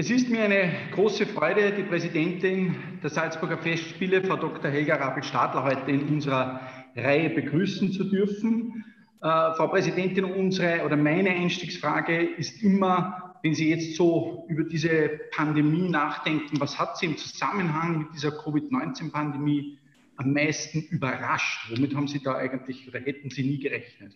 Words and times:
Es 0.00 0.08
ist 0.08 0.30
mir 0.30 0.44
eine 0.44 0.72
große 0.92 1.26
Freude, 1.26 1.72
die 1.72 1.82
Präsidentin 1.82 2.74
der 3.02 3.10
Salzburger 3.10 3.58
Festspiele, 3.58 4.24
Frau 4.24 4.36
Dr. 4.36 4.70
Helga 4.70 4.94
Rabel-Stadler, 4.94 5.62
heute 5.62 5.90
in 5.90 6.08
unserer 6.08 6.58
Reihe 6.96 7.28
begrüßen 7.28 7.92
zu 7.92 8.04
dürfen. 8.04 8.82
Äh, 9.20 9.26
Frau 9.26 9.66
Präsidentin, 9.66 10.24
unsere 10.24 10.86
oder 10.86 10.96
meine 10.96 11.28
Einstiegsfrage 11.28 12.18
ist 12.18 12.62
immer, 12.62 13.36
wenn 13.42 13.52
Sie 13.52 13.68
jetzt 13.68 13.94
so 13.96 14.46
über 14.48 14.64
diese 14.64 15.20
Pandemie 15.32 15.90
nachdenken, 15.90 16.58
was 16.58 16.78
hat 16.78 16.96
Sie 16.96 17.04
im 17.04 17.18
Zusammenhang 17.18 17.98
mit 17.98 18.14
dieser 18.14 18.30
Covid-19-Pandemie 18.30 19.78
am 20.16 20.32
meisten 20.32 20.80
überrascht? 20.80 21.70
Womit 21.76 21.94
haben 21.94 22.08
Sie 22.08 22.22
da 22.22 22.36
eigentlich 22.36 22.88
oder 22.88 23.00
hätten 23.00 23.28
Sie 23.28 23.42
nie 23.42 23.58
gerechnet? 23.58 24.14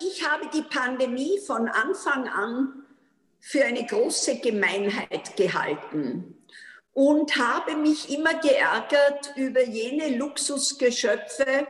Ich 0.00 0.26
habe 0.26 0.48
die 0.54 0.62
Pandemie 0.62 1.38
von 1.46 1.68
Anfang 1.68 2.28
an 2.28 2.85
für 3.48 3.64
eine 3.64 3.86
große 3.86 4.40
Gemeinheit 4.40 5.36
gehalten 5.36 6.36
und 6.92 7.36
habe 7.36 7.76
mich 7.76 8.12
immer 8.12 8.34
geärgert 8.40 9.34
über 9.36 9.62
jene 9.62 10.16
Luxusgeschöpfe, 10.16 11.68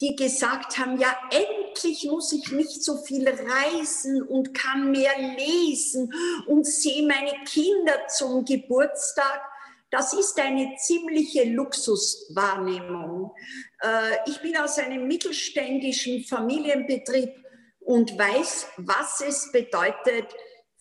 die 0.00 0.14
gesagt 0.14 0.78
haben, 0.78 1.00
ja, 1.00 1.12
endlich 1.32 2.04
muss 2.04 2.32
ich 2.32 2.52
nicht 2.52 2.84
so 2.84 2.98
viel 2.98 3.28
reisen 3.28 4.22
und 4.22 4.54
kann 4.54 4.92
mehr 4.92 5.10
lesen 5.36 6.14
und 6.46 6.64
sehe 6.64 7.04
meine 7.04 7.32
Kinder 7.44 8.06
zum 8.06 8.44
Geburtstag. 8.44 9.42
Das 9.90 10.12
ist 10.12 10.38
eine 10.38 10.76
ziemliche 10.76 11.42
Luxuswahrnehmung. 11.42 13.34
Äh, 13.82 14.30
ich 14.30 14.40
bin 14.42 14.56
aus 14.56 14.78
einem 14.78 15.08
mittelständischen 15.08 16.22
Familienbetrieb 16.22 17.34
und 17.80 18.16
weiß, 18.16 18.68
was 18.76 19.20
es 19.26 19.50
bedeutet, 19.50 20.32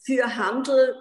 für 0.09 0.35
Handel, 0.35 0.95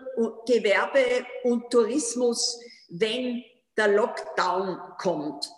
Gewerbe 0.46 1.24
und 1.42 1.70
Tourismus, 1.70 2.60
wenn 2.90 3.42
der 3.74 3.88
Lockdown 3.88 4.78
kommt. 4.98 5.50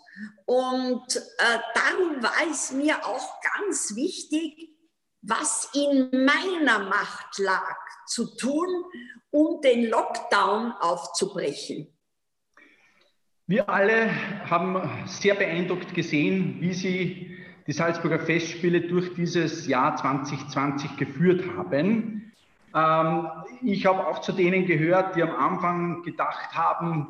Und 0.45 1.15
äh, 1.15 1.59
darum 1.75 2.23
war 2.23 2.31
es 2.49 2.71
mir 2.71 3.05
auch 3.05 3.41
ganz 3.57 3.93
wichtig, 3.95 4.69
was 5.21 5.69
in 5.73 6.09
meiner 6.11 6.79
Macht 6.79 7.39
lag, 7.39 7.75
zu 8.07 8.35
tun, 8.37 8.85
um 9.31 9.61
den 9.61 9.89
Lockdown 9.89 10.71
aufzubrechen. 10.79 11.87
Wir 13.47 13.67
alle 13.67 14.09
haben 14.49 15.07
sehr 15.07 15.35
beeindruckt 15.35 15.93
gesehen, 15.93 16.61
wie 16.61 16.73
Sie 16.73 17.37
die 17.67 17.73
Salzburger 17.73 18.19
Festspiele 18.19 18.81
durch 18.81 19.13
dieses 19.13 19.67
Jahr 19.67 19.97
2020 19.97 20.95
geführt 20.95 21.43
haben. 21.57 22.30
Ähm, 22.73 23.27
ich 23.63 23.85
habe 23.85 24.07
auch 24.07 24.19
zu 24.21 24.31
denen 24.31 24.65
gehört, 24.65 25.15
die 25.15 25.23
am 25.23 25.35
Anfang 25.35 26.03
gedacht 26.03 26.55
haben, 26.55 27.07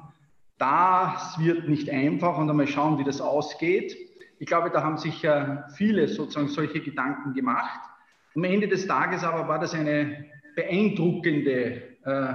das 0.58 1.40
wird 1.40 1.68
nicht 1.68 1.90
einfach 1.90 2.38
und 2.38 2.50
einmal 2.50 2.68
schauen, 2.68 3.00
wie 3.00 3.04
das 3.04 3.22
ausgeht. 3.22 3.96
Ich 4.40 4.48
glaube, 4.48 4.70
da 4.70 4.84
haben 4.84 4.98
sich 4.98 5.22
ja 5.22 5.68
viele 5.76 6.08
sozusagen 6.08 6.48
solche 6.48 6.82
Gedanken 6.82 7.34
gemacht. 7.34 7.80
Am 8.36 8.44
Ende 8.44 8.68
des 8.68 8.88
Tages 8.88 9.24
aber 9.24 9.48
war 9.48 9.60
das 9.60 9.74
eine 9.74 10.26
beeindruckende 10.56 11.82
äh, 12.04 12.34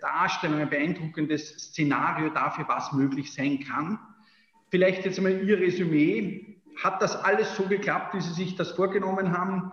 Darstellung, 0.00 0.60
ein 0.60 0.70
beeindruckendes 0.70 1.48
Szenario 1.58 2.30
dafür, 2.30 2.66
was 2.68 2.92
möglich 2.92 3.32
sein 3.32 3.60
kann. 3.60 3.98
Vielleicht 4.70 5.04
jetzt 5.04 5.18
einmal 5.18 5.42
Ihr 5.46 5.58
Resümee. 5.58 6.58
Hat 6.82 7.02
das 7.02 7.16
alles 7.16 7.54
so 7.54 7.64
geklappt, 7.64 8.14
wie 8.14 8.20
Sie 8.20 8.32
sich 8.32 8.56
das 8.56 8.72
vorgenommen 8.72 9.36
haben? 9.36 9.72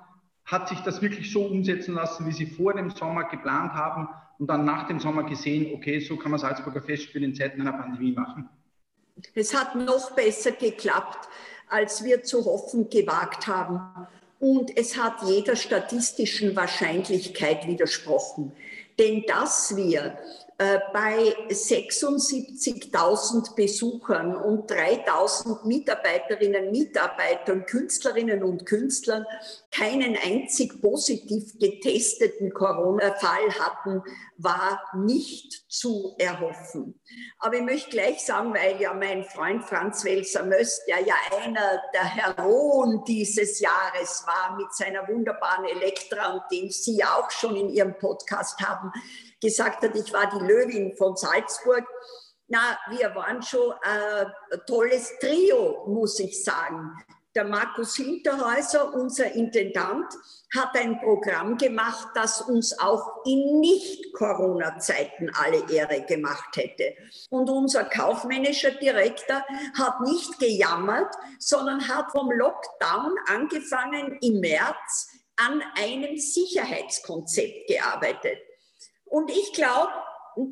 Hat 0.52 0.68
sich 0.68 0.80
das 0.80 1.02
wirklich 1.02 1.32
so 1.32 1.46
umsetzen 1.46 1.94
lassen, 1.94 2.26
wie 2.26 2.32
Sie 2.32 2.48
vor 2.48 2.74
dem 2.74 2.90
Sommer 2.90 3.26
geplant 3.26 3.74
haben 3.74 4.10
und 4.40 4.48
dann 4.48 4.66
nach 4.66 4.88
dem 4.88 5.00
Sommer 5.00 5.24
gesehen, 5.24 5.74
okay, 5.76 6.00
so 6.00 6.18
kann 6.18 6.32
man 6.32 6.40
Salzburger 6.40 6.82
Festspiel 6.82 7.24
in 7.24 7.36
Zeiten 7.36 7.62
einer 7.62 7.74
Pandemie 7.74 8.14
machen? 8.14 8.50
Es 9.36 9.56
hat 9.56 9.76
noch 9.76 10.12
besser 10.12 10.52
geklappt, 10.52 11.28
als 11.68 12.04
wir 12.04 12.24
zu 12.24 12.46
hoffen 12.46 12.90
gewagt 12.90 13.48
haben. 13.48 14.08
Und 14.40 14.76
es 14.76 14.98
hat 14.98 15.22
jeder 15.26 15.56
statistischen 15.56 16.56
Wahrscheinlichkeit 16.56 17.68
widersprochen. 17.68 18.54
Denn 18.98 19.24
dass 19.28 19.76
wir 19.76 20.18
bei 20.60 21.34
76.000 21.48 23.56
Besuchern 23.56 24.36
und 24.36 24.70
3.000 24.70 25.66
Mitarbeiterinnen, 25.66 26.72
Mitarbeitern, 26.72 27.66
Künstlerinnen 27.66 28.44
und 28.44 28.66
Künstlern 28.66 29.26
keinen 29.72 30.18
einzig 30.18 30.82
positiv 30.82 31.58
getesteten 31.60 32.54
Corona-Fall 32.54 33.54
hatten, 33.58 34.04
war 34.38 34.84
nicht 34.98 35.72
zu 35.72 36.16
erhoffen. 36.18 37.00
Aber 37.40 37.56
ich 37.56 37.64
möchte 37.64 37.92
gleich 37.92 38.26
sagen, 38.26 38.54
weil 38.54 38.82
ja 38.82 38.94
mein 38.94 39.24
Freund 39.24 39.64
Franz 39.64 40.04
Welser 40.04 40.44
Möst, 40.44 40.82
der 40.90 41.00
ja 41.00 41.16
einer 41.42 41.82
der 41.94 42.04
Heroen 42.04 43.06
dieses 43.06 43.62
Jahres 43.62 44.26
war 44.26 44.58
mit 44.58 44.74
seiner 44.74 45.08
wunderbaren 45.08 45.64
Elektra 45.66 46.34
und 46.34 46.42
den 46.52 46.70
Sie 46.70 47.02
auch 47.04 47.32
schon 47.32 47.56
in 47.56 47.70
Ihrem 47.70 47.98
Podcast 47.98 48.60
haben, 48.60 48.92
gesagt 49.42 49.84
hat, 49.84 49.96
ich 49.96 50.12
war 50.14 50.30
die 50.30 50.46
Löwin 50.46 50.96
von 50.98 51.16
Salzburg. 51.16 51.86
Na, 52.48 52.78
wir 52.90 53.14
waren 53.16 53.42
schon 53.42 53.74
ein 53.82 54.28
tolles 54.66 55.18
Trio, 55.20 55.86
muss 55.88 56.20
ich 56.20 56.44
sagen. 56.44 56.92
Der 57.36 57.44
Markus 57.44 57.96
Hinterhäuser, 57.96 58.92
unser 58.92 59.32
Intendant, 59.34 60.12
hat 60.56 60.76
ein 60.76 61.00
Programm 61.00 61.58
gemacht, 61.58 62.08
das 62.16 62.42
uns 62.42 62.78
auch 62.80 63.24
in 63.24 63.60
Nicht-Corona-Zeiten 63.60 65.32
alle 65.36 65.64
Ehre 65.72 66.02
gemacht 66.02 66.58
hätte. 66.58 66.96
Und 67.30 67.48
unser 67.52 67.84
kaufmännischer 67.84 68.72
Direktor 68.72 69.46
hat 69.78 70.02
nicht 70.02 70.40
gejammert, 70.40 71.14
sondern 71.38 71.88
hat 71.88 72.12
vom 72.12 72.32
Lockdown 72.32 73.16
angefangen 73.28 74.18
im 74.22 74.40
März 74.40 75.10
an 75.38 75.62
einem 75.78 76.18
Sicherheitskonzept 76.18 77.68
gearbeitet. 77.68 78.40
Und 79.10 79.32
ich 79.32 79.54
glaube, 79.54 79.92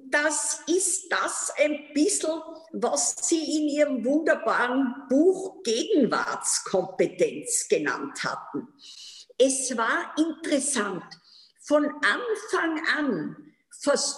das 0.10 0.64
ist 0.68 1.12
das 1.12 1.54
ein 1.58 1.94
bisschen, 1.94 2.42
was 2.74 3.16
Sie 3.22 3.40
in 3.40 3.70
Ihrem 3.70 4.04
wunderbaren 4.04 5.06
Buch 5.10 5.64
Gegenwartskompetenz 5.64 7.68
genannt 7.70 8.24
hatten. 8.24 8.68
Es 9.38 9.78
war 9.78 10.16
interessant. 10.18 11.06
Von 11.62 11.86
Anfang 11.86 12.82
an 12.98 13.38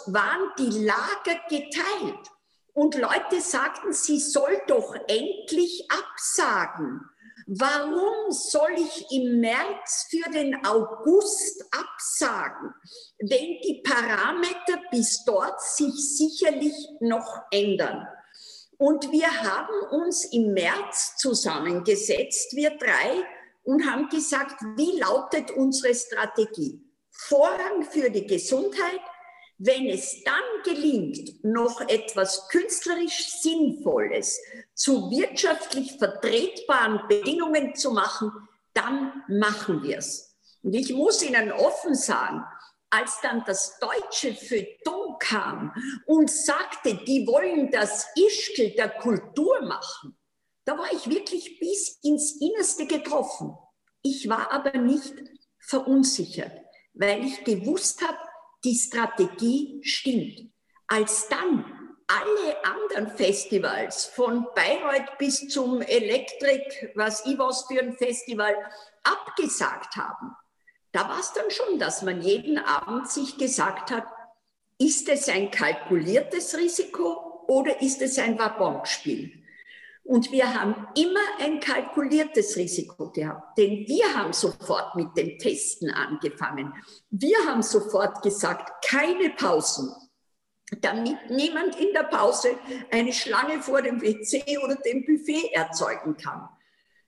waren 0.08 0.52
die 0.58 0.86
Lager 0.86 1.38
geteilt 1.50 2.32
und 2.74 2.96
Leute 2.96 3.42
sagten, 3.42 3.92
sie 3.92 4.20
soll 4.20 4.62
doch 4.68 4.96
endlich 5.08 5.86
absagen. 5.92 7.02
Warum 7.52 8.32
soll 8.32 8.76
ich 8.76 9.08
im 9.10 9.40
März 9.40 10.06
für 10.12 10.30
den 10.30 10.64
August 10.64 11.66
absagen, 11.72 12.76
wenn 13.18 13.60
die 13.64 13.82
Parameter 13.84 14.80
bis 14.92 15.24
dort 15.26 15.60
sich 15.60 15.96
sicherlich 16.16 16.76
noch 17.00 17.42
ändern? 17.50 18.08
Und 18.78 19.12
wir 19.12 19.32
haben 19.42 20.04
uns 20.04 20.26
im 20.26 20.54
März 20.54 21.16
zusammengesetzt, 21.18 22.56
wir 22.56 22.78
drei, 22.78 23.26
und 23.64 23.84
haben 23.90 24.10
gesagt, 24.10 24.62
wie 24.76 25.00
lautet 25.00 25.50
unsere 25.50 25.96
Strategie? 25.96 26.80
Vorrang 27.10 27.82
für 27.82 28.12
die 28.12 28.28
Gesundheit, 28.28 29.02
wenn 29.60 29.88
es 29.88 30.24
dann 30.24 30.34
gelingt, 30.64 31.44
noch 31.44 31.82
etwas 31.82 32.48
künstlerisch 32.48 33.42
Sinnvolles 33.42 34.40
zu 34.74 35.12
wirtschaftlich 35.12 35.98
vertretbaren 35.98 37.02
Bedingungen 37.10 37.76
zu 37.76 37.92
machen, 37.92 38.32
dann 38.74 39.24
machen 39.28 39.84
wir 39.84 39.98
es. 39.98 40.38
Und 40.64 40.74
ich 40.74 40.94
muss 40.94 41.22
Ihnen 41.22 41.52
offen 41.52 41.94
sagen, 41.94 42.44
als 42.90 43.20
dann 43.22 43.44
das 43.46 43.78
deutsche 43.80 44.34
Feuilleton 44.34 45.18
kam 45.20 45.74
und 46.06 46.32
sagte, 46.32 46.96
die 46.96 47.28
wollen 47.28 47.70
das 47.70 48.08
Ischgl 48.16 48.72
der 48.72 48.90
Kultur 48.90 49.62
machen, 49.62 50.18
da 50.64 50.78
war 50.78 50.92
ich 50.94 51.10
wirklich 51.10 51.60
bis 51.60 52.00
ins 52.02 52.40
Innerste 52.40 52.88
getroffen. 52.88 53.58
Ich 54.02 54.30
war 54.30 54.52
aber 54.52 54.78
nicht 54.78 55.14
verunsichert, 55.60 56.54
weil 56.94 57.26
ich 57.26 57.44
gewusst 57.44 58.02
habe, 58.08 58.18
die 58.64 58.76
Strategie 58.76 59.82
stimmt. 59.84 60.52
Als 60.88 61.28
dann 61.30 61.66
alle 62.08 62.66
anderen 62.66 63.16
Festivals, 63.16 64.06
von 64.06 64.48
Bayreuth 64.56 65.18
bis 65.20 65.48
zum 65.48 65.82
Elektrik, 65.82 66.92
was 66.96 67.26
ich 67.26 67.38
was 67.38 67.66
für 67.68 67.80
ein 67.80 67.94
Festival, 67.94 68.56
abgesagt 69.04 69.96
haben, 69.96 70.36
da 70.92 71.08
war 71.08 71.20
es 71.20 71.34
dann 71.34 71.52
schon, 71.52 71.78
dass 71.78 72.02
man 72.02 72.22
jeden 72.22 72.58
Abend 72.58 73.10
sich 73.10 73.38
gesagt 73.38 73.92
hat, 73.92 74.06
ist 74.80 75.08
es 75.08 75.30
ein 75.30 75.52
kalkuliertes 75.52 76.58
Risiko 76.58 77.46
oder 77.48 77.82
ist 77.82 78.02
es 78.02 78.18
ein 78.18 78.40
Wabonspiel? 78.40 79.39
Und 80.10 80.32
wir 80.32 80.60
haben 80.60 80.88
immer 80.96 81.20
ein 81.38 81.60
kalkuliertes 81.60 82.56
Risiko 82.56 83.12
gehabt, 83.12 83.56
denn 83.60 83.86
wir 83.88 84.12
haben 84.16 84.34
sofort 84.34 84.96
mit 84.96 85.16
dem 85.16 85.38
Testen 85.38 85.92
angefangen. 85.92 86.74
Wir 87.12 87.38
haben 87.46 87.62
sofort 87.62 88.24
gesagt, 88.24 88.84
keine 88.84 89.30
Pausen. 89.30 89.94
damit 90.82 91.30
niemand 91.30 91.80
in 91.80 91.94
der 91.94 92.06
Pause 92.06 92.56
eine 92.90 93.14
Schlange 93.14 93.62
vor 93.62 93.84
dem 93.84 94.02
WC 94.02 94.58
oder 94.64 94.78
dem 94.78 95.06
Buffet 95.06 95.54
erzeugen 95.54 96.18
kann. 96.18 96.50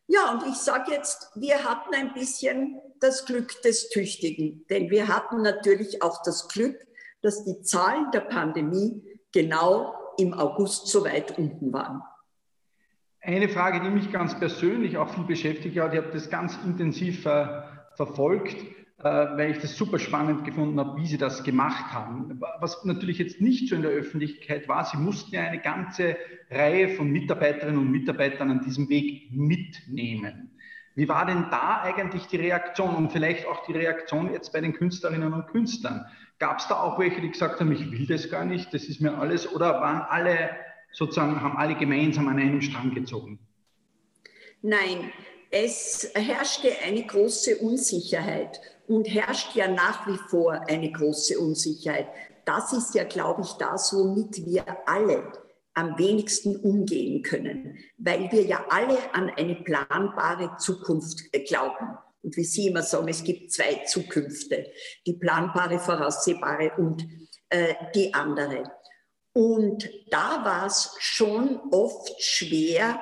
Ja, 0.06 0.32
und 0.34 0.46
ich 0.48 0.58
sage 0.58 0.92
jetzt, 0.92 1.32
wir 1.34 1.64
hatten 1.64 1.96
ein 1.96 2.14
bisschen 2.14 2.80
das 3.00 3.26
Glück 3.26 3.64
des 3.64 3.90
Tüchtigen, 3.90 4.68
denn 4.70 4.92
wir 4.92 5.08
hatten 5.08 5.42
natürlich 5.42 6.04
auch 6.04 6.22
das 6.22 6.50
Glück, 6.50 6.78
dass 7.24 7.46
die 7.46 7.64
Zahlen 7.64 8.12
der 8.12 8.22
Pandemie 8.22 9.04
genau 9.32 9.96
im 10.20 10.36
August 10.36 10.86
so 10.86 11.04
weit 11.04 11.40
unten 11.40 11.74
waren. 11.74 12.04
Eine 13.24 13.50
Frage, 13.50 13.82
die 13.82 13.90
mich 13.92 14.12
ganz 14.12 14.38
persönlich 14.40 14.98
auch 14.98 15.14
viel 15.14 15.26
beschäftigt 15.26 15.80
hat, 15.80 15.94
ich 15.94 16.00
habe 16.00 16.12
das 16.12 16.32
ganz 16.32 16.58
intensiv 16.66 17.24
äh, 17.28 17.62
verfolgt, 17.94 18.56
äh, 18.98 19.04
weil 19.04 19.52
ich 19.52 19.60
das 19.60 19.78
super 19.78 20.00
spannend 20.00 20.44
gefunden 20.44 20.80
habe, 20.80 21.00
wie 21.00 21.06
Sie 21.06 21.20
das 21.20 21.44
gemacht 21.44 21.94
haben. 21.94 22.42
Was 22.60 22.84
natürlich 22.84 23.20
jetzt 23.20 23.40
nicht 23.40 23.70
so 23.70 23.76
in 23.76 23.84
der 23.84 23.92
Öffentlichkeit 23.92 24.68
war, 24.68 24.86
Sie 24.86 24.98
mussten 24.98 25.36
ja 25.36 25.42
eine 25.42 25.60
ganze 25.60 26.18
Reihe 26.50 26.90
von 26.96 27.12
Mitarbeiterinnen 27.12 27.80
und 27.80 27.92
Mitarbeitern 27.92 28.50
an 28.50 28.62
diesem 28.62 28.90
Weg 28.90 29.32
mitnehmen. 29.32 30.50
Wie 30.96 31.08
war 31.08 31.28
denn 31.28 31.46
da 31.52 31.82
eigentlich 31.84 32.26
die 32.26 32.38
Reaktion 32.38 32.96
und 32.96 33.12
vielleicht 33.12 33.46
auch 33.46 33.68
die 33.68 33.74
Reaktion 33.74 34.34
jetzt 34.34 34.52
bei 34.52 34.62
den 34.62 34.74
Künstlerinnen 34.74 35.32
und 35.32 35.46
Künstlern? 35.46 36.08
Gab 36.40 36.58
es 36.58 36.68
da 36.68 36.82
auch 36.82 36.98
welche, 36.98 37.22
die 37.22 37.30
gesagt 37.30 37.60
haben, 37.60 37.72
ich 37.72 37.92
will 37.92 38.08
das 38.08 38.32
gar 38.32 38.46
nicht, 38.46 38.74
das 38.74 38.86
ist 38.86 39.00
mir 39.00 39.16
alles, 39.16 39.54
oder 39.54 39.80
waren 39.80 40.02
alle 40.02 40.50
sozusagen, 40.94 41.42
haben 41.42 41.58
alle 41.58 41.76
gemeinsam 41.76 42.28
an 42.28 42.40
einem 42.40 42.62
Strang 42.62 42.94
gezogen? 42.94 43.40
Nein, 44.62 45.12
es 45.50 46.10
herrschte 46.14 46.70
eine 46.86 47.04
große 47.04 47.58
Unsicherheit 47.58 48.62
und 48.88 49.06
herrscht 49.06 49.56
ja 49.56 49.68
nach 49.68 50.08
wie 50.08 50.18
vor 50.30 50.54
eine 50.70 50.92
große 50.92 51.40
Unsicherheit. 51.40 52.08
Das 52.46 52.74
ist 52.74 52.96
ja, 52.96 53.04
glaube 53.04 53.42
ich, 53.44 53.52
das, 53.54 53.94
womit 53.94 54.46
wir 54.46 54.66
alle 54.86 55.32
am 55.74 55.98
wenigsten 55.98 56.58
umgehen 56.58 57.22
können, 57.22 57.78
weil 57.98 58.32
wir 58.32 58.44
ja 58.44 58.66
alle 58.70 58.98
an 59.14 59.30
eine 59.30 59.56
planbare 59.56 60.58
Zukunft 60.58 61.32
glauben. 61.48 61.98
Und 62.24 62.38
wie 62.38 62.44
Sie 62.44 62.68
immer 62.68 62.84
sagen, 62.84 63.08
es 63.08 63.24
gibt 63.24 63.52
zwei 63.52 63.82
Zukünfte, 63.86 64.68
die 65.08 65.14
planbare, 65.14 65.80
voraussehbare 65.80 66.74
und 66.78 67.06
äh, 67.50 67.74
die 67.96 68.14
andere. 68.14 68.64
Und 69.34 69.90
da 70.10 70.44
war 70.44 70.66
es 70.66 70.96
schon 71.00 71.60
oft 71.72 72.22
schwer, 72.22 73.02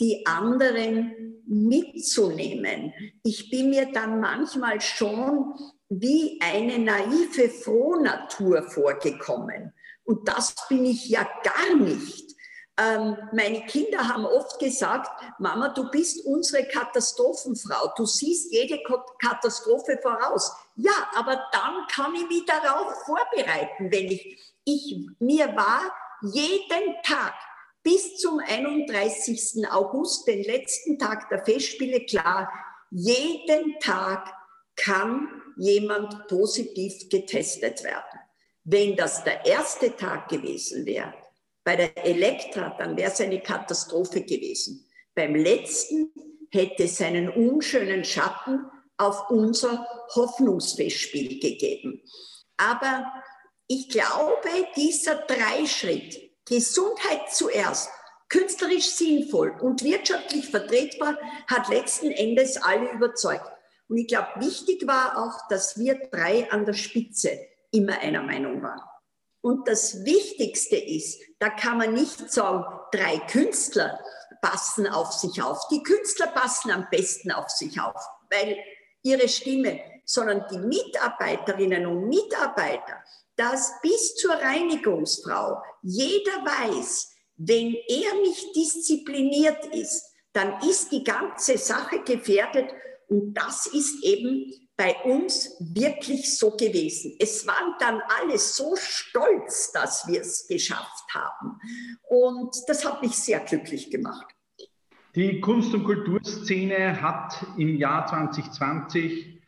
die 0.00 0.26
anderen 0.26 1.42
mitzunehmen. 1.46 2.92
Ich 3.22 3.50
bin 3.50 3.70
mir 3.70 3.90
dann 3.92 4.20
manchmal 4.20 4.80
schon 4.80 5.54
wie 5.88 6.38
eine 6.42 6.78
naive 6.78 7.48
Frohnatur 7.48 8.62
vorgekommen. 8.62 9.72
Und 10.04 10.28
das 10.28 10.54
bin 10.68 10.84
ich 10.84 11.08
ja 11.08 11.28
gar 11.42 11.76
nicht. 11.76 12.34
Ähm, 12.78 13.16
meine 13.32 13.66
Kinder 13.66 14.06
haben 14.06 14.24
oft 14.24 14.60
gesagt, 14.60 15.10
Mama, 15.38 15.68
du 15.70 15.90
bist 15.90 16.24
unsere 16.24 16.64
Katastrophenfrau. 16.64 17.92
Du 17.96 18.06
siehst 18.06 18.52
jede 18.52 18.80
Katastrophe 19.18 19.98
voraus. 20.00 20.52
Ja, 20.76 21.10
aber 21.16 21.42
dann 21.50 21.86
kann 21.90 22.14
ich 22.14 22.28
mich 22.28 22.44
darauf 22.46 22.94
vorbereiten, 23.04 23.90
wenn 23.90 24.06
ich 24.06 24.38
ich, 24.64 25.08
mir 25.18 25.46
war 25.56 25.80
jeden 26.22 26.94
Tag 27.02 27.34
bis 27.82 28.16
zum 28.18 28.38
31. 28.38 29.66
August, 29.70 30.26
den 30.26 30.44
letzten 30.44 30.98
Tag 30.98 31.28
der 31.30 31.44
Festspiele, 31.44 32.04
klar, 32.04 32.52
jeden 32.90 33.78
Tag 33.80 34.30
kann 34.76 35.28
jemand 35.56 36.28
positiv 36.28 37.08
getestet 37.08 37.82
werden. 37.82 38.20
Wenn 38.64 38.94
das 38.94 39.24
der 39.24 39.46
erste 39.46 39.96
Tag 39.96 40.28
gewesen 40.28 40.84
wäre, 40.84 41.14
bei 41.68 41.76
der 41.76 42.02
Elektra, 42.02 42.74
dann 42.78 42.96
wäre 42.96 43.12
es 43.12 43.20
eine 43.20 43.42
Katastrophe 43.42 44.22
gewesen. 44.22 44.88
Beim 45.14 45.34
letzten 45.34 46.10
hätte 46.50 46.84
es 46.84 46.98
einen 47.02 47.28
unschönen 47.28 48.04
Schatten 48.04 48.64
auf 48.96 49.28
unser 49.28 49.86
Hoffnungsfestspiel 50.14 51.38
gegeben. 51.38 52.00
Aber 52.56 53.12
ich 53.66 53.90
glaube, 53.90 54.48
dieser 54.76 55.16
Dreischritt, 55.16 56.18
Gesundheit 56.46 57.30
zuerst, 57.30 57.90
künstlerisch 58.30 58.88
sinnvoll 58.88 59.54
und 59.60 59.84
wirtschaftlich 59.84 60.48
vertretbar, 60.48 61.18
hat 61.48 61.68
letzten 61.68 62.10
Endes 62.12 62.56
alle 62.56 62.90
überzeugt. 62.92 63.44
Und 63.88 63.98
ich 63.98 64.06
glaube, 64.06 64.28
wichtig 64.36 64.86
war 64.86 65.18
auch, 65.18 65.46
dass 65.50 65.78
wir 65.78 66.00
drei 66.10 66.50
an 66.50 66.64
der 66.64 66.72
Spitze 66.72 67.38
immer 67.72 67.98
einer 67.98 68.22
Meinung 68.22 68.62
waren. 68.62 68.80
Und 69.40 69.68
das 69.68 70.04
Wichtigste 70.04 70.76
ist, 70.76 71.20
da 71.38 71.48
kann 71.50 71.78
man 71.78 71.94
nicht 71.94 72.30
sagen, 72.30 72.64
drei 72.92 73.18
Künstler 73.18 73.98
passen 74.40 74.86
auf 74.86 75.12
sich 75.12 75.42
auf. 75.42 75.68
Die 75.68 75.82
Künstler 75.82 76.28
passen 76.28 76.70
am 76.70 76.86
besten 76.90 77.30
auf 77.30 77.48
sich 77.48 77.80
auf, 77.80 78.00
weil 78.30 78.56
ihre 79.02 79.28
Stimme, 79.28 79.80
sondern 80.04 80.44
die 80.50 80.58
Mitarbeiterinnen 80.58 81.86
und 81.86 82.08
Mitarbeiter, 82.08 83.02
dass 83.36 83.72
bis 83.82 84.16
zur 84.16 84.34
Reinigungsfrau 84.34 85.62
jeder 85.82 86.44
weiß, 86.44 87.14
wenn 87.36 87.74
er 87.74 88.14
nicht 88.22 88.56
diszipliniert 88.56 89.64
ist, 89.66 90.04
dann 90.32 90.60
ist 90.68 90.90
die 90.90 91.04
ganze 91.04 91.56
Sache 91.56 92.00
gefährdet. 92.00 92.72
Und 93.08 93.34
das 93.34 93.66
ist 93.66 94.02
eben 94.02 94.52
bei 94.78 94.94
uns 95.02 95.56
wirklich 95.58 96.38
so 96.38 96.52
gewesen. 96.52 97.16
Es 97.18 97.46
waren 97.48 97.74
dann 97.80 98.00
alle 98.20 98.38
so 98.38 98.76
stolz, 98.76 99.72
dass 99.72 100.06
wir 100.06 100.20
es 100.20 100.46
geschafft 100.46 101.04
haben. 101.12 101.58
Und 102.08 102.54
das 102.68 102.84
hat 102.84 103.02
mich 103.02 103.16
sehr 103.16 103.40
glücklich 103.40 103.90
gemacht. 103.90 104.26
Die 105.16 105.40
Kunst- 105.40 105.74
und 105.74 105.82
Kulturszene 105.82 107.02
hat 107.02 107.44
im 107.56 107.76
Jahr 107.76 108.06
2020 108.06 109.40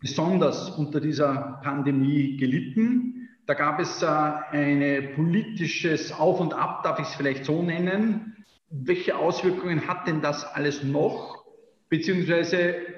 besonders 0.00 0.70
unter 0.70 1.00
dieser 1.00 1.60
Pandemie 1.64 2.36
gelitten. 2.36 3.28
Da 3.46 3.54
gab 3.54 3.80
es 3.80 4.02
äh, 4.02 4.06
ein 4.06 5.14
politisches 5.16 6.12
Auf 6.12 6.38
und 6.38 6.54
Ab, 6.54 6.84
darf 6.84 7.00
ich 7.00 7.08
es 7.08 7.14
vielleicht 7.16 7.44
so 7.44 7.60
nennen. 7.60 8.36
Welche 8.70 9.16
Auswirkungen 9.16 9.88
hat 9.88 10.06
denn 10.06 10.20
das 10.20 10.44
alles 10.44 10.84
noch? 10.84 11.44
Beziehungsweise 11.88 12.95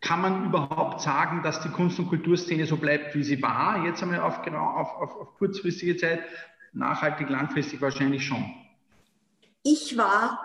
kann 0.00 0.22
man 0.22 0.46
überhaupt 0.46 1.02
sagen, 1.02 1.42
dass 1.42 1.60
die 1.62 1.68
Kunst- 1.68 1.98
und 1.98 2.08
Kulturszene 2.08 2.66
so 2.66 2.76
bleibt, 2.76 3.14
wie 3.14 3.22
sie 3.22 3.42
war, 3.42 3.84
jetzt 3.84 4.02
einmal 4.02 4.20
auf, 4.20 4.38
auf, 4.46 4.96
auf, 4.96 5.16
auf 5.16 5.34
kurzfristige 5.36 5.96
Zeit, 5.96 6.20
nachhaltig, 6.72 7.28
langfristig 7.28 7.80
wahrscheinlich 7.80 8.24
schon? 8.24 8.44
Ich 9.62 9.96
war 9.96 10.40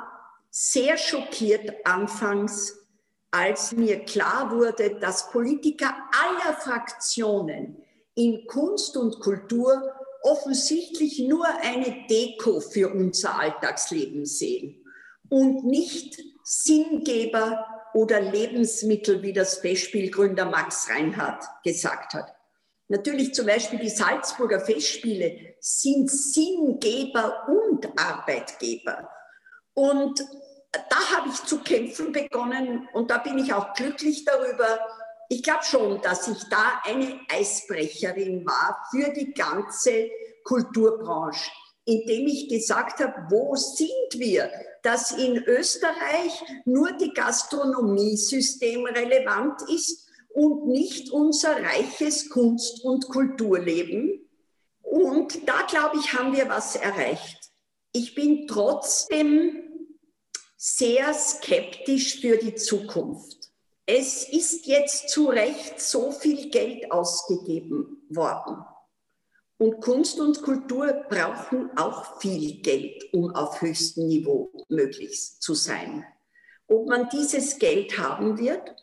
sehr 0.49 0.97
schockiert 0.97 1.85
anfangs, 1.85 2.85
als 3.31 3.73
mir 3.73 4.03
klar 4.05 4.51
wurde, 4.51 4.97
dass 4.99 5.31
Politiker 5.31 5.93
aller 6.11 6.53
Fraktionen 6.53 7.77
in 8.13 8.45
Kunst 8.47 8.97
und 8.97 9.19
Kultur 9.19 9.93
offensichtlich 10.21 11.19
nur 11.19 11.45
eine 11.61 12.07
Deko 12.09 12.59
für 12.59 12.89
unser 12.89 13.39
Alltagsleben 13.39 14.25
sehen 14.25 14.83
und 15.29 15.65
nicht 15.65 16.19
Sinngeber 16.43 17.74
oder 17.95 18.19
Lebensmittel, 18.19 19.21
wie 19.21 19.31
das 19.31 19.59
Festspielgründer 19.59 20.43
Max 20.43 20.89
Reinhardt 20.89 21.45
gesagt 21.63 22.13
hat. 22.13 22.35
Natürlich 22.89 23.33
zum 23.33 23.45
Beispiel 23.45 23.79
die 23.79 23.89
Salzburger 23.89 24.59
Festspiele 24.59 25.55
sind 25.61 26.11
Sinngeber 26.11 27.47
und 27.47 27.87
Arbeitgeber. 27.97 29.09
Und 29.73 30.19
da 30.73 31.17
habe 31.17 31.29
ich 31.29 31.41
zu 31.45 31.61
kämpfen 31.61 32.11
begonnen 32.11 32.85
und 32.91 33.09
da 33.09 33.19
bin 33.19 33.39
ich 33.39 33.53
auch 33.53 33.73
glücklich 33.73 34.25
darüber, 34.25 34.77
ich 35.29 35.41
glaube 35.41 35.63
schon, 35.63 36.01
dass 36.01 36.27
ich 36.27 36.43
da 36.49 36.81
eine 36.83 37.17
Eisbrecherin 37.31 38.45
war 38.45 38.85
für 38.91 39.13
die 39.13 39.33
ganze 39.33 40.11
Kulturbranche, 40.43 41.49
indem 41.85 42.27
ich 42.27 42.49
gesagt 42.49 42.99
habe, 42.99 43.27
wo 43.29 43.55
sind 43.55 43.89
wir, 44.13 44.51
dass 44.81 45.11
in 45.11 45.37
Österreich 45.43 46.43
nur 46.65 46.91
die 46.93 47.13
Gastronomiesystem 47.13 48.85
relevant 48.85 49.61
ist 49.69 50.07
und 50.33 50.67
nicht 50.67 51.11
unser 51.11 51.61
reiches 51.61 52.29
Kunst- 52.29 52.83
und 52.83 53.07
Kulturleben. 53.07 54.27
Und 54.81 55.47
da, 55.47 55.61
glaube 55.63 55.97
ich, 55.99 56.13
haben 56.13 56.35
wir 56.35 56.49
was 56.49 56.75
erreicht. 56.75 57.51
Ich 57.93 58.15
bin 58.15 58.47
trotzdem 58.47 59.63
sehr 60.57 61.13
skeptisch 61.13 62.19
für 62.19 62.37
die 62.37 62.55
Zukunft. 62.55 63.51
Es 63.85 64.27
ist 64.27 64.65
jetzt 64.65 65.09
zu 65.09 65.27
Recht 65.27 65.79
so 65.79 66.11
viel 66.11 66.49
Geld 66.49 66.91
ausgegeben 66.91 68.03
worden. 68.09 68.65
Und 69.57 69.79
Kunst 69.79 70.19
und 70.19 70.41
Kultur 70.41 71.05
brauchen 71.09 71.69
auch 71.77 72.19
viel 72.19 72.61
Geld, 72.61 73.13
um 73.13 73.33
auf 73.33 73.61
höchstem 73.61 74.07
Niveau 74.07 74.51
möglich 74.67 75.39
zu 75.39 75.53
sein. 75.53 76.05
Ob 76.67 76.87
man 76.87 77.07
dieses 77.09 77.57
Geld 77.57 77.97
haben 77.97 78.37
wird 78.37 78.75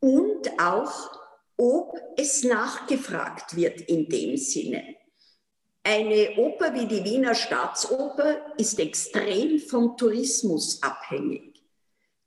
und 0.00 0.50
auch, 0.60 1.10
ob 1.56 1.94
es 2.16 2.42
nachgefragt 2.42 3.54
wird 3.54 3.82
in 3.82 4.08
dem 4.08 4.36
Sinne. 4.36 4.96
Eine 5.82 6.36
Oper 6.36 6.74
wie 6.74 6.86
die 6.86 7.04
Wiener 7.04 7.34
Staatsoper 7.34 8.54
ist 8.58 8.78
extrem 8.80 9.60
vom 9.60 9.96
Tourismus 9.96 10.82
abhängig. 10.82 11.62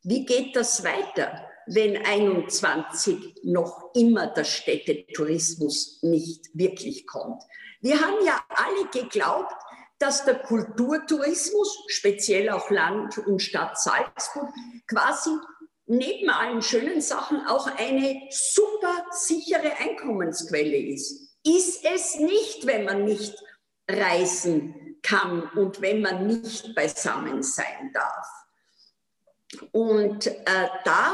Wie 0.03 0.25
geht 0.25 0.55
das 0.55 0.83
weiter, 0.83 1.47
wenn 1.67 1.97
21 1.97 3.43
noch 3.43 3.93
immer 3.93 4.27
der 4.27 4.43
Städtetourismus 4.43 5.99
nicht 6.01 6.49
wirklich 6.53 7.05
kommt? 7.05 7.43
Wir 7.83 7.99
haben 7.99 8.25
ja 8.25 8.41
alle 8.47 8.87
geglaubt, 8.87 9.53
dass 9.99 10.23
der 10.23 10.39
Kulturtourismus, 10.39 11.83
speziell 11.87 12.49
auch 12.49 12.69
Land 12.69 13.17
und 13.17 13.41
Stadt 13.41 13.77
Salzburg, 13.77 14.47
quasi 14.87 15.31
neben 15.85 16.29
allen 16.29 16.61
schönen 16.61 17.01
Sachen 17.01 17.45
auch 17.45 17.67
eine 17.67 18.21
super 18.29 19.05
sichere 19.11 19.75
Einkommensquelle 19.79 20.77
ist. 20.77 21.35
Ist 21.45 21.83
es 21.83 22.15
nicht, 22.19 22.65
wenn 22.65 22.85
man 22.85 23.03
nicht 23.03 23.35
reisen 23.91 24.97
kann 25.01 25.49
und 25.49 25.81
wenn 25.81 26.01
man 26.01 26.25
nicht 26.25 26.73
beisammen 26.75 27.43
sein 27.43 27.91
darf. 27.93 28.27
Und 29.73 30.27
äh, 30.27 30.69
da 30.85 31.13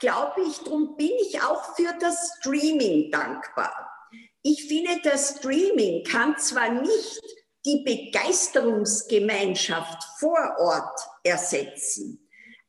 glaube 0.00 0.40
ich, 0.40 0.58
darum 0.58 0.96
bin 0.96 1.12
ich 1.20 1.40
auch 1.40 1.76
für 1.76 1.94
das 2.00 2.38
Streaming 2.38 3.12
dankbar. 3.12 3.89
Ich 4.42 4.68
finde, 4.68 5.00
das 5.02 5.38
Streaming 5.38 6.04
kann 6.04 6.38
zwar 6.38 6.70
nicht 6.70 7.20
die 7.66 7.84
Begeisterungsgemeinschaft 7.84 10.02
vor 10.18 10.56
Ort 10.58 10.98
ersetzen, 11.22 12.26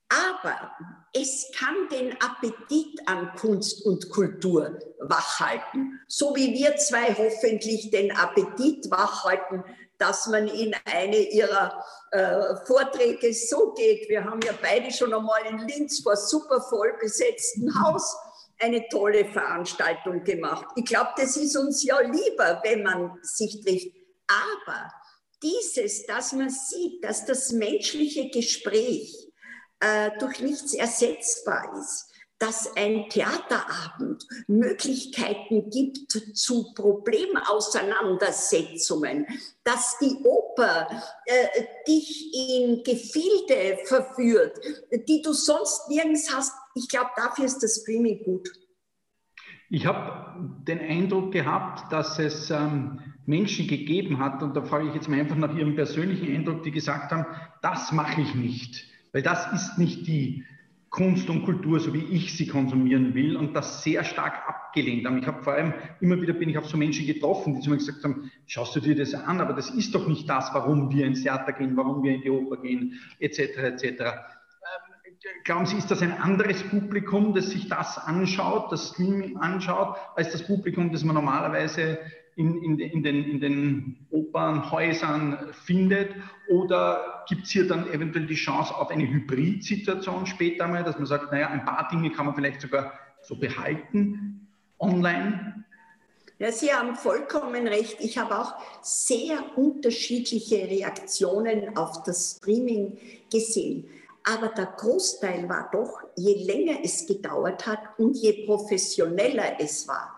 aber 0.09 0.69
es 1.13 1.49
kann 1.57 1.87
den 1.89 2.11
Appetit 2.21 2.99
an 3.05 3.33
Kunst 3.37 3.85
und 3.85 4.09
Kultur 4.09 4.77
wachhalten, 4.99 6.01
so 6.09 6.35
wie 6.35 6.53
wir 6.53 6.75
zwei 6.75 7.15
hoffentlich 7.15 7.89
den 7.91 8.11
Appetit 8.11 8.91
wachhalten, 8.91 9.63
dass 9.97 10.27
man 10.27 10.49
in 10.49 10.75
eine 10.83 11.17
ihrer 11.17 11.85
äh, 12.11 12.57
Vorträge 12.65 13.33
so 13.33 13.71
geht. 13.73 14.09
Wir 14.09 14.25
haben 14.25 14.41
ja 14.41 14.51
beide 14.61 14.91
schon 14.91 15.13
einmal 15.13 15.45
in 15.45 15.59
Linz 15.59 16.01
vor 16.01 16.17
super 16.17 16.59
voll 16.59 16.97
besetzten 16.99 17.81
Haus 17.81 18.17
eine 18.61 18.87
tolle 18.89 19.25
Veranstaltung 19.25 20.23
gemacht. 20.23 20.65
Ich 20.75 20.85
glaube, 20.85 21.11
das 21.17 21.35
ist 21.35 21.55
uns 21.57 21.83
ja 21.83 21.99
lieber, 21.99 22.61
wenn 22.63 22.83
man 22.83 23.17
sich 23.21 23.61
trifft. 23.61 23.87
Aber 24.27 24.91
dieses, 25.41 26.05
dass 26.05 26.33
man 26.33 26.49
sieht, 26.49 27.03
dass 27.03 27.25
das 27.25 27.51
menschliche 27.51 28.29
Gespräch 28.29 29.13
äh, 29.79 30.11
durch 30.19 30.39
nichts 30.39 30.73
ersetzbar 30.73 31.73
ist, 31.79 32.10
dass 32.41 32.75
ein 32.75 33.07
Theaterabend 33.10 34.27
Möglichkeiten 34.48 35.69
gibt 35.69 36.12
zu 36.36 36.74
Problemauseinandersetzungen, 36.74 39.27
dass 39.63 40.00
die 40.00 40.17
Oper 40.24 40.88
äh, 41.25 41.48
dich 41.88 42.33
in 42.33 42.81
Gefilde 42.83 43.77
verführt, 43.86 44.60
die 45.07 45.21
du 45.21 45.31
sonst 45.33 45.88
nirgends 45.89 46.36
hast. 46.36 46.55
Ich 46.74 46.89
glaube, 46.89 47.12
dafür 47.15 47.45
ist 47.45 47.60
das 47.60 47.81
Streaming 47.81 48.24
gut. 48.24 48.50
Ich 49.69 49.86
habe 49.86 50.57
den 50.67 50.79
Eindruck 50.79 51.31
gehabt, 51.31 51.93
dass 51.93 52.17
es 52.17 52.50
ähm, 52.50 53.13
Menschen 53.25 53.67
gegeben 53.67 54.17
hat, 54.19 54.41
und 54.41 54.55
da 54.55 54.63
frage 54.63 54.88
ich 54.89 54.95
jetzt 54.95 55.07
mal 55.07 55.19
einfach 55.19 55.38
nach 55.38 55.55
Ihrem 55.55 55.75
persönlichen 55.75 56.36
Eindruck, 56.36 56.63
die 56.63 56.71
gesagt 56.71 57.12
haben, 57.12 57.27
das 57.62 57.91
mache 57.91 58.21
ich 58.21 58.33
nicht 58.33 58.88
weil 59.12 59.21
das 59.21 59.51
ist 59.53 59.77
nicht 59.77 60.07
die 60.07 60.45
Kunst 60.91 61.29
und 61.29 61.45
Kultur, 61.45 61.79
so 61.79 61.93
wie 61.93 62.03
ich 62.03 62.36
sie 62.36 62.48
konsumieren 62.48 63.13
will 63.13 63.38
und 63.38 63.55
das 63.55 63.81
sehr 63.81 64.03
stark 64.03 64.45
abgelehnt 64.45 65.05
haben. 65.07 65.19
Ich 65.19 65.25
habe 65.25 65.41
vor 65.41 65.53
allem 65.53 65.74
immer 66.01 66.21
wieder 66.21 66.33
bin 66.33 66.50
ich 66.50 66.57
auf 66.57 66.67
so 66.67 66.75
Menschen 66.75 67.07
getroffen, 67.07 67.55
die 67.55 67.62
zu 67.62 67.69
mir 67.69 67.77
gesagt 67.77 68.03
haben, 68.03 68.29
schaust 68.45 68.75
du 68.75 68.81
dir 68.81 68.93
das 68.93 69.13
an, 69.13 69.39
aber 69.39 69.53
das 69.53 69.69
ist 69.69 69.95
doch 69.95 70.05
nicht 70.05 70.29
das, 70.29 70.53
warum 70.53 70.91
wir 70.91 71.05
ins 71.05 71.24
Theater 71.24 71.53
gehen, 71.53 71.77
warum 71.77 72.03
wir 72.03 72.15
in 72.15 72.21
die 72.21 72.29
Oper 72.29 72.57
gehen, 72.57 73.00
etc. 73.19 73.39
etc. 73.39 73.83
Ähm, 73.83 74.12
glauben 75.45 75.65
Sie, 75.65 75.77
ist 75.77 75.89
das 75.89 76.01
ein 76.01 76.12
anderes 76.12 76.62
Publikum, 76.62 77.33
das 77.33 77.51
sich 77.51 77.69
das 77.69 77.98
anschaut, 77.98 78.69
das 78.69 78.89
Streaming 78.89 79.38
anschaut, 79.38 79.95
als 80.17 80.33
das 80.33 80.45
Publikum, 80.45 80.91
das 80.91 81.05
man 81.05 81.15
normalerweise 81.15 82.00
in, 82.41 82.63
in, 82.63 82.79
in, 82.79 83.03
den, 83.03 83.24
in 83.24 83.39
den 83.39 84.07
Opernhäusern 84.10 85.53
findet? 85.65 86.10
Oder 86.50 87.24
gibt 87.27 87.43
es 87.43 87.51
hier 87.51 87.67
dann 87.67 87.88
eventuell 87.91 88.25
die 88.25 88.36
Chance 88.36 88.75
auf 88.75 88.89
eine 88.89 89.07
Hybrid-Situation 89.07 90.25
später 90.25 90.67
mal, 90.67 90.83
dass 90.83 90.98
man 90.98 91.05
sagt, 91.05 91.31
naja, 91.31 91.48
ein 91.48 91.63
paar 91.65 91.88
Dinge 91.91 92.12
kann 92.12 92.25
man 92.25 92.36
vielleicht 92.36 92.62
sogar 92.62 92.93
so 93.21 93.36
behalten 93.36 94.48
online? 94.79 95.65
Ja, 96.39 96.51
Sie 96.51 96.74
haben 96.74 96.95
vollkommen 96.95 97.67
recht. 97.67 97.98
Ich 98.00 98.17
habe 98.17 98.39
auch 98.39 98.55
sehr 98.81 99.38
unterschiedliche 99.55 100.55
Reaktionen 100.55 101.77
auf 101.77 102.01
das 102.03 102.38
Streaming 102.38 102.98
gesehen. 103.31 103.86
Aber 104.24 104.50
der 104.50 104.74
Großteil 104.77 105.48
war 105.48 105.69
doch, 105.71 106.00
je 106.15 106.43
länger 106.43 106.79
es 106.83 107.05
gedauert 107.05 107.67
hat 107.67 107.79
und 107.98 108.17
je 108.17 108.45
professioneller 108.45 109.60
es 109.60 109.88
war, 109.88 110.15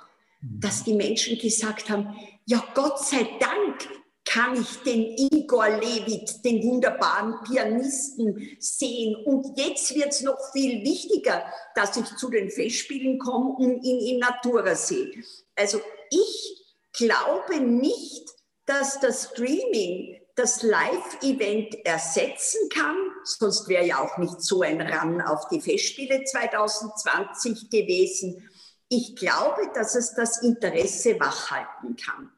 dass 0.60 0.84
die 0.84 0.94
Menschen 0.94 1.38
gesagt 1.38 1.90
haben, 1.90 2.16
ja 2.46 2.64
Gott 2.74 3.00
sei 3.00 3.28
Dank 3.40 3.88
kann 4.26 4.60
ich 4.60 4.78
den 4.84 5.18
Igor 5.18 5.68
Levit, 5.68 6.44
den 6.44 6.64
wunderbaren 6.64 7.36
Pianisten, 7.44 8.58
sehen. 8.60 9.16
Und 9.26 9.58
jetzt 9.58 9.94
wird 9.94 10.10
es 10.10 10.22
noch 10.22 10.38
viel 10.54 10.84
wichtiger, 10.84 11.46
dass 11.76 11.98
ich 11.98 12.06
zu 12.16 12.30
den 12.30 12.50
Festspielen 12.50 13.20
komme 13.20 13.52
und 13.52 13.84
ihn 13.84 14.00
in 14.00 14.20
Natura 14.20 14.76
sehe. 14.76 15.12
Also 15.56 15.82
ich 16.10 16.64
glaube 16.94 17.60
nicht, 17.60 18.30
dass 18.66 19.00
das 19.00 19.32
Streaming 19.32 20.20
das 20.36 20.64
Live-Event 20.64 21.86
ersetzen 21.86 22.70
kann, 22.70 22.96
sonst 23.24 23.68
wäre 23.68 23.86
ja 23.86 24.00
auch 24.00 24.18
nicht 24.18 24.42
so 24.42 24.62
ein 24.62 24.82
Run 24.82 25.22
auf 25.22 25.48
die 25.50 25.62
Festspiele 25.62 26.24
2020 26.24 27.70
gewesen. 27.70 28.50
Ich 28.96 29.16
glaube, 29.16 29.72
dass 29.74 29.96
es 29.96 30.14
das 30.14 30.44
Interesse 30.44 31.20
wachhalten 31.20 31.96
kann. 31.96 32.32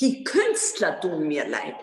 Die 0.00 0.24
Künstler 0.24 1.00
tun 1.00 1.28
mir 1.28 1.46
leid, 1.46 1.76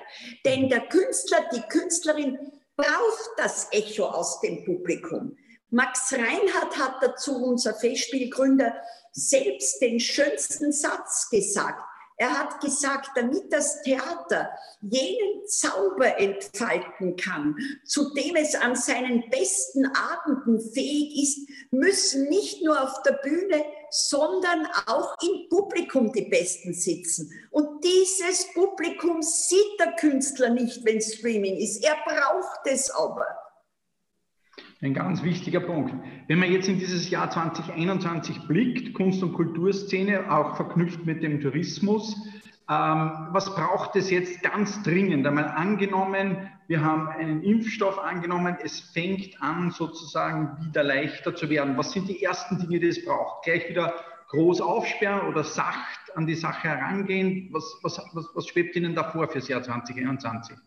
denn 0.44 0.68
der 0.68 0.82
Künstler, 0.90 1.46
die 1.56 1.62
Künstlerin 1.62 2.38
braucht 2.76 3.30
das 3.38 3.70
Echo 3.72 4.04
aus 4.04 4.42
dem 4.42 4.66
Publikum. 4.66 5.38
Max 5.70 6.12
Reinhardt 6.12 6.78
hat 6.78 6.96
dazu, 7.02 7.42
unser 7.42 7.74
Festspielgründer, 7.74 8.76
selbst 9.14 9.82
den 9.82 9.98
schönsten 10.02 10.74
Satz 10.74 11.30
gesagt. 11.30 11.82
Er 12.22 12.38
hat 12.38 12.62
gesagt, 12.62 13.10
damit 13.16 13.52
das 13.52 13.82
Theater 13.82 14.52
jenen 14.80 15.44
Zauber 15.48 16.20
entfalten 16.20 17.16
kann, 17.16 17.56
zu 17.84 18.14
dem 18.14 18.36
es 18.36 18.54
an 18.54 18.76
seinen 18.76 19.28
besten 19.32 19.88
Abenden 19.88 20.60
fähig 20.60 21.20
ist, 21.20 21.50
müssen 21.72 22.30
nicht 22.30 22.64
nur 22.64 22.80
auf 22.80 23.02
der 23.02 23.14
Bühne, 23.24 23.66
sondern 23.90 24.68
auch 24.86 25.18
im 25.24 25.50
Publikum 25.50 26.14
die 26.14 26.26
Besten 26.26 26.76
sitzen. 26.76 27.32
Und 27.50 27.84
dieses 27.84 28.54
Publikum 28.54 29.24
sieht 29.24 29.80
der 29.80 29.94
Künstler 29.94 30.50
nicht, 30.50 30.86
wenn 30.86 31.02
Streaming 31.02 31.56
ist. 31.56 31.84
Er 31.84 31.98
braucht 32.06 32.68
es 32.68 32.92
aber. 32.92 33.26
Ein 34.84 34.96
ganz 34.96 35.22
wichtiger 35.22 35.60
Punkt. 35.60 35.94
Wenn 36.28 36.40
man 36.40 36.52
jetzt 36.52 36.68
in 36.68 36.80
dieses 36.80 37.12
Jahr 37.12 37.30
2021 37.30 38.48
blickt, 38.48 38.96
Kunst- 38.96 39.22
und 39.22 39.34
Kulturszene, 39.34 40.32
auch 40.32 40.56
verknüpft 40.56 41.06
mit 41.06 41.22
dem 41.22 41.40
Tourismus, 41.40 42.16
ähm, 42.68 43.28
was 43.30 43.54
braucht 43.54 43.96
es 43.96 44.10
jetzt 44.10 44.42
ganz 44.42 44.82
dringend? 44.82 45.28
Einmal 45.28 45.50
angenommen, 45.50 46.50
wir 46.68 46.84
haben 46.84 47.10
einen 47.10 47.44
Impfstoff 47.44 48.00
angenommen, 48.00 48.58
es 48.64 48.80
fängt 48.80 49.40
an 49.40 49.70
sozusagen 49.70 50.58
wieder 50.66 50.82
leichter 50.82 51.36
zu 51.36 51.48
werden. 51.52 51.78
Was 51.78 51.92
sind 51.92 52.10
die 52.10 52.24
ersten 52.24 52.58
Dinge, 52.58 52.80
die 52.80 52.88
es 52.88 53.06
braucht? 53.06 53.44
Gleich 53.44 53.70
wieder 53.70 53.94
groß 54.30 54.62
aufsperren 54.62 55.28
oder 55.28 55.44
sacht 55.44 56.16
an 56.16 56.26
die 56.26 56.34
Sache 56.34 56.70
herangehen? 56.70 57.50
Was, 57.52 57.78
was, 57.84 58.02
was, 58.14 58.30
was 58.34 58.48
schwebt 58.48 58.76
Ihnen 58.76 58.96
da 58.96 59.04
vor 59.04 59.28
fürs 59.28 59.48
Jahr 59.48 59.62
2021? 59.62 60.58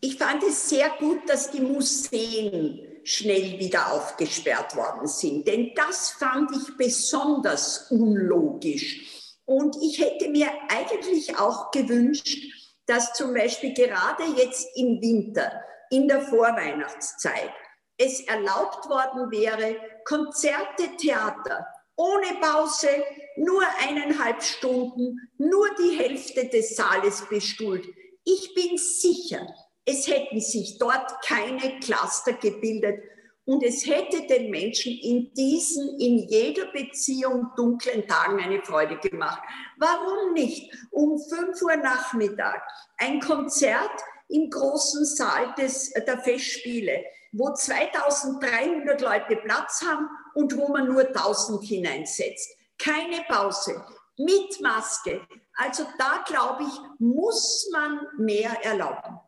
Ich 0.00 0.16
fand 0.16 0.42
es 0.44 0.68
sehr 0.68 0.90
gut, 0.98 1.28
dass 1.28 1.50
die 1.50 1.60
Museen 1.60 3.00
schnell 3.04 3.58
wieder 3.58 3.92
aufgesperrt 3.92 4.76
worden 4.76 5.08
sind, 5.08 5.46
denn 5.48 5.72
das 5.74 6.10
fand 6.10 6.50
ich 6.52 6.76
besonders 6.76 7.90
unlogisch. 7.90 9.34
Und 9.44 9.76
ich 9.82 9.98
hätte 9.98 10.28
mir 10.28 10.50
eigentlich 10.68 11.36
auch 11.38 11.70
gewünscht, 11.70 12.38
dass 12.86 13.14
zum 13.14 13.34
Beispiel 13.34 13.72
gerade 13.72 14.24
jetzt 14.36 14.68
im 14.76 15.00
Winter, 15.00 15.50
in 15.90 16.06
der 16.06 16.20
Vorweihnachtszeit, 16.20 17.50
es 17.96 18.20
erlaubt 18.20 18.88
worden 18.88 19.30
wäre, 19.30 19.76
Konzerte, 20.04 20.96
Theater 20.98 21.66
ohne 21.98 22.38
Pause, 22.40 22.88
nur 23.36 23.62
eineinhalb 23.80 24.42
Stunden, 24.42 25.18
nur 25.36 25.68
die 25.74 25.98
Hälfte 25.98 26.46
des 26.46 26.76
Saales 26.76 27.26
bestuhlt. 27.28 27.84
Ich 28.24 28.54
bin 28.54 28.78
sicher, 28.78 29.46
es 29.88 30.06
hätten 30.06 30.40
sich 30.40 30.76
dort 30.78 31.22
keine 31.24 31.80
Cluster 31.80 32.34
gebildet 32.34 33.02
Und 33.46 33.64
es 33.64 33.86
hätte 33.86 34.26
den 34.26 34.50
Menschen 34.50 34.92
in 34.92 35.32
diesen, 35.32 35.98
in 35.98 36.18
jeder 36.28 36.66
Beziehung 36.66 37.46
dunklen 37.56 38.06
Tagen 38.06 38.38
eine 38.38 38.62
Freude 38.62 38.98
gemacht. 38.98 39.40
Warum 39.78 40.34
nicht 40.34 40.70
um 40.90 41.18
5 41.18 41.62
Uhr 41.62 41.76
Nachmittag 41.76 42.62
ein 42.98 43.20
Konzert 43.20 43.98
im 44.28 44.50
großen 44.50 45.06
Saal 45.06 45.54
des, 45.54 45.90
der 45.94 46.18
Festspiele, 46.18 47.02
wo 47.32 47.54
2300 47.54 49.00
Leute 49.00 49.36
Platz 49.36 49.82
haben 49.82 50.10
und 50.34 50.54
wo 50.58 50.68
man 50.68 50.86
nur 50.86 51.06
1000 51.06 51.64
hineinsetzt. 51.64 52.54
Keine 52.76 53.24
Pause, 53.26 53.82
mit 54.18 54.60
Maske. 54.60 55.26
Also 55.56 55.84
da, 55.98 56.22
glaube 56.26 56.64
ich, 56.64 56.80
muss 56.98 57.70
man 57.72 58.06
mehr 58.18 58.50
erlauben. 58.62 59.18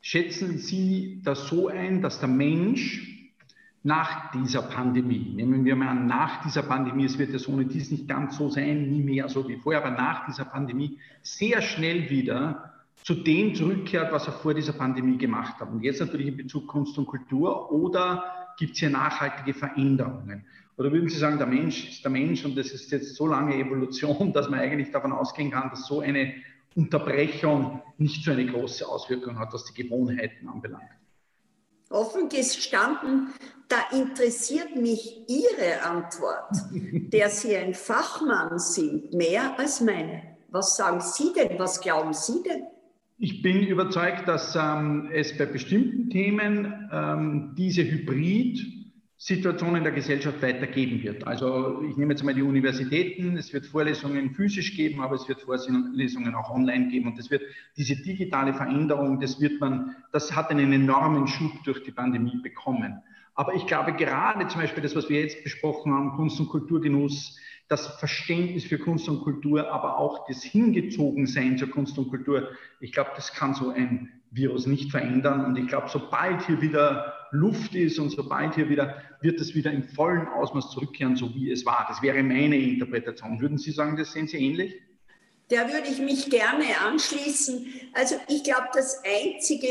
Schätzen 0.00 0.58
Sie 0.58 1.20
das 1.24 1.48
so 1.48 1.68
ein, 1.68 2.00
dass 2.00 2.20
der 2.20 2.28
Mensch 2.28 3.10
nach 3.82 4.30
dieser 4.32 4.62
Pandemie, 4.62 5.32
nehmen 5.34 5.64
wir 5.64 5.74
mal 5.74 5.88
an, 5.88 6.06
nach 6.06 6.42
dieser 6.42 6.62
Pandemie, 6.62 7.06
es 7.06 7.18
wird 7.18 7.32
ja 7.32 7.38
so 7.38 7.52
ohne 7.52 7.64
dies 7.64 7.90
nicht 7.90 8.08
ganz 8.08 8.36
so 8.36 8.50
sein, 8.50 8.90
nie 8.90 9.02
mehr 9.02 9.28
so 9.28 9.48
wie 9.48 9.56
vorher, 9.56 9.84
aber 9.84 9.96
nach 9.96 10.26
dieser 10.26 10.44
Pandemie 10.44 10.98
sehr 11.22 11.62
schnell 11.62 12.10
wieder 12.10 12.74
zu 13.04 13.14
dem 13.14 13.54
zurückkehrt, 13.54 14.12
was 14.12 14.26
er 14.26 14.34
vor 14.34 14.52
dieser 14.52 14.74
Pandemie 14.74 15.16
gemacht 15.16 15.58
hat. 15.58 15.70
Und 15.70 15.82
jetzt 15.82 16.00
natürlich 16.00 16.28
in 16.28 16.36
Bezug 16.36 16.66
Kunst 16.66 16.98
und 16.98 17.06
Kultur 17.06 17.72
oder 17.72 18.24
gibt 18.58 18.72
es 18.74 18.80
hier 18.80 18.90
nachhaltige 18.90 19.54
Veränderungen? 19.54 20.44
Oder 20.76 20.92
würden 20.92 21.08
Sie 21.08 21.18
sagen, 21.18 21.38
der 21.38 21.46
Mensch 21.46 21.88
ist 21.88 22.04
der 22.04 22.10
Mensch 22.10 22.44
und 22.44 22.56
das 22.56 22.70
ist 22.70 22.90
jetzt 22.90 23.14
so 23.14 23.26
lange 23.26 23.54
Evolution, 23.54 24.32
dass 24.34 24.50
man 24.50 24.60
eigentlich 24.60 24.90
davon 24.90 25.12
ausgehen 25.12 25.50
kann, 25.50 25.70
dass 25.70 25.86
so 25.86 26.00
eine 26.00 26.34
Unterbrechung 26.74 27.82
nicht 27.98 28.24
so 28.24 28.30
eine 28.30 28.46
große 28.46 28.86
Auswirkung 28.86 29.38
hat, 29.38 29.52
was 29.52 29.64
die 29.64 29.82
Gewohnheiten 29.82 30.48
anbelangt? 30.48 30.90
Offen 31.90 32.28
gestanden, 32.28 33.34
da 33.68 33.96
interessiert 33.96 34.76
mich 34.76 35.28
Ihre 35.28 35.82
Antwort, 35.82 36.50
der 36.72 37.28
Sie 37.30 37.56
ein 37.56 37.74
Fachmann 37.74 38.58
sind, 38.58 39.12
mehr 39.12 39.58
als 39.58 39.80
meine. 39.80 40.22
Was 40.50 40.76
sagen 40.76 41.00
Sie 41.00 41.32
denn? 41.32 41.58
Was 41.58 41.80
glauben 41.80 42.12
Sie 42.12 42.42
denn? 42.42 42.64
Ich 43.18 43.42
bin 43.42 43.66
überzeugt, 43.66 44.26
dass 44.28 44.56
ähm, 44.56 45.10
es 45.12 45.36
bei 45.36 45.46
bestimmten 45.46 46.08
Themen 46.10 46.88
ähm, 46.92 47.54
diese 47.56 47.84
Hybrid-Situation 49.20 49.76
in 49.76 49.84
der 49.84 49.92
Gesellschaft 49.92 50.40
weitergeben 50.42 51.02
wird. 51.02 51.26
Also 51.26 51.82
ich 51.82 51.96
nehme 51.96 52.14
jetzt 52.14 52.24
mal 52.24 52.34
die 52.34 52.42
Universitäten, 52.42 53.36
es 53.36 53.52
wird 53.52 53.66
Vorlesungen 53.66 54.34
physisch 54.34 54.74
geben, 54.76 55.02
aber 55.02 55.16
es 55.16 55.28
wird 55.28 55.42
Vorlesungen 55.42 56.34
auch 56.34 56.50
online 56.50 56.88
geben 56.88 57.08
und 57.08 57.18
das 57.18 57.30
wird 57.30 57.42
diese 57.76 57.96
digitale 57.96 58.54
Veränderung, 58.54 59.20
das 59.20 59.40
wird 59.40 59.60
man, 59.60 59.94
das 60.12 60.34
hat 60.34 60.50
einen 60.50 60.72
enormen 60.72 61.26
Schub 61.26 61.52
durch 61.64 61.82
die 61.82 61.92
Pandemie 61.92 62.40
bekommen. 62.42 63.02
Aber 63.34 63.54
ich 63.54 63.66
glaube 63.66 63.92
gerade 63.92 64.48
zum 64.48 64.62
Beispiel 64.62 64.82
das, 64.82 64.96
was 64.96 65.08
wir 65.10 65.20
jetzt 65.20 65.44
besprochen 65.44 65.92
haben, 65.92 66.12
Kunst 66.12 66.40
und 66.40 66.48
Kulturgenuss, 66.48 67.38
das 67.68 67.86
Verständnis 67.98 68.64
für 68.64 68.78
Kunst 68.78 69.08
und 69.08 69.20
Kultur, 69.20 69.70
aber 69.70 69.98
auch 69.98 70.26
das 70.26 70.42
Hingezogensein 70.42 71.56
zur 71.58 71.70
Kunst 71.70 71.96
und 71.98 72.08
Kultur, 72.08 72.48
ich 72.80 72.92
glaube, 72.92 73.10
das 73.14 73.32
kann 73.32 73.54
so 73.54 73.70
ein 73.70 74.19
Virus 74.30 74.66
nicht 74.66 74.90
verändern. 74.90 75.44
Und 75.44 75.56
ich 75.56 75.68
glaube, 75.68 75.88
sobald 75.90 76.46
hier 76.46 76.60
wieder 76.60 77.14
Luft 77.32 77.74
ist 77.74 77.98
und 77.98 78.10
sobald 78.10 78.54
hier 78.54 78.68
wieder, 78.68 79.02
wird 79.20 79.40
es 79.40 79.54
wieder 79.54 79.70
im 79.70 79.84
vollen 79.84 80.28
Ausmaß 80.28 80.70
zurückkehren, 80.70 81.16
so 81.16 81.34
wie 81.34 81.50
es 81.50 81.64
war. 81.66 81.86
Das 81.88 82.02
wäre 82.02 82.22
meine 82.22 82.56
Interpretation. 82.56 83.40
Würden 83.40 83.58
Sie 83.58 83.70
sagen, 83.70 83.96
das 83.96 84.12
sehen 84.12 84.26
Sie 84.26 84.38
ähnlich? 84.38 84.74
Der 85.50 85.66
würde 85.68 85.88
ich 85.88 85.98
mich 85.98 86.30
gerne 86.30 86.64
anschließen. 86.86 87.66
Also 87.92 88.14
ich 88.28 88.44
glaube, 88.44 88.68
das 88.72 89.02
Einzige, 89.04 89.66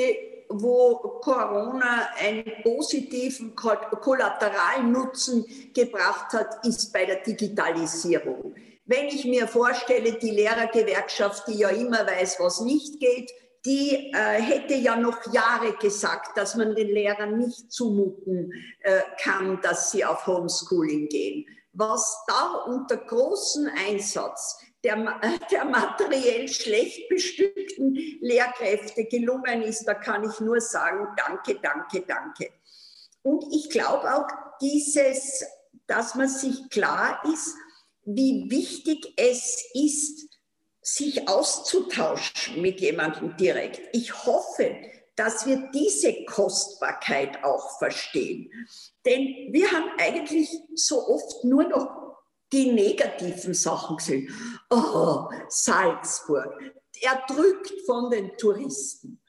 wo 0.49 0.95
Corona 1.21 2.09
einen 2.19 2.43
positiven 2.63 3.55
Kollateralnutzen 3.55 5.45
gebracht 5.73 6.33
hat, 6.33 6.65
ist 6.65 6.91
bei 6.91 7.05
der 7.05 7.21
Digitalisierung. 7.23 8.55
Wenn 8.85 9.07
ich 9.07 9.23
mir 9.25 9.47
vorstelle, 9.47 10.13
die 10.13 10.31
Lehrergewerkschaft, 10.31 11.47
die 11.47 11.59
ja 11.59 11.69
immer 11.69 12.05
weiß, 12.05 12.37
was 12.39 12.61
nicht 12.61 12.99
geht, 12.99 13.31
die 13.65 14.11
äh, 14.13 14.41
hätte 14.41 14.73
ja 14.75 14.95
noch 14.95 15.33
Jahre 15.33 15.73
gesagt, 15.73 16.37
dass 16.37 16.55
man 16.55 16.75
den 16.75 16.89
Lehrern 16.89 17.37
nicht 17.37 17.71
zumuten 17.71 18.51
äh, 18.79 19.01
kann, 19.21 19.61
dass 19.61 19.91
sie 19.91 20.05
auf 20.05 20.25
Homeschooling 20.25 21.09
gehen. 21.09 21.45
Was 21.73 22.23
da 22.27 22.63
unter 22.67 22.97
großem 22.97 23.69
Einsatz 23.87 24.59
der, 24.83 24.95
der 25.51 25.65
materiell 25.65 26.47
schlecht 26.47 27.09
bestückten 27.09 27.95
Lehrkräfte 28.21 29.05
gelungen 29.05 29.61
ist, 29.61 29.85
da 29.85 29.93
kann 29.93 30.29
ich 30.29 30.39
nur 30.39 30.61
sagen, 30.61 31.07
danke, 31.17 31.59
danke, 31.61 32.01
danke. 32.07 32.51
Und 33.21 33.43
ich 33.51 33.69
glaube 33.69 34.13
auch 34.15 34.27
dieses, 34.61 35.43
dass 35.87 36.15
man 36.15 36.29
sich 36.29 36.69
klar 36.69 37.21
ist, 37.33 37.55
wie 38.05 38.49
wichtig 38.49 39.13
es 39.17 39.65
ist, 39.73 40.18
sich 40.99 41.27
auszutauschen 41.27 42.61
mit 42.61 42.79
jemandem 42.79 43.35
direkt. 43.37 43.81
Ich 43.93 44.25
hoffe, 44.25 44.75
dass 45.15 45.45
wir 45.45 45.69
diese 45.73 46.23
Kostbarkeit 46.25 47.43
auch 47.43 47.77
verstehen. 47.79 48.51
Denn 49.05 49.51
wir 49.51 49.71
haben 49.71 49.89
eigentlich 49.97 50.49
so 50.75 51.07
oft 51.07 51.43
nur 51.43 51.63
noch 51.63 52.15
die 52.53 52.71
negativen 52.71 53.53
Sachen 53.53 53.97
gesehen. 53.97 54.33
Oh, 54.69 55.27
Salzburg, 55.49 56.53
erdrückt 57.01 57.73
von 57.85 58.09
den 58.09 58.37
Touristen. 58.37 59.21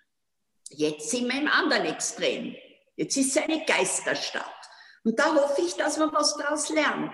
Jetzt 0.71 1.11
sind 1.11 1.27
wir 1.27 1.41
im 1.41 1.49
anderen 1.49 1.87
Extrem. 1.87 2.55
Jetzt 2.97 3.17
ist 3.17 3.37
es 3.37 3.43
eine 3.43 3.65
Geisterstadt. 3.65 4.45
Und 5.03 5.19
da 5.19 5.35
hoffe 5.35 5.63
ich, 5.63 5.75
dass 5.75 5.99
man 5.99 6.13
was 6.13 6.37
daraus 6.37 6.69
lernt, 6.69 7.13